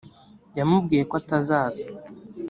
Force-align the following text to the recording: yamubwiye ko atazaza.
yamubwiye 0.57 1.03
ko 1.09 1.13
atazaza. 1.21 1.83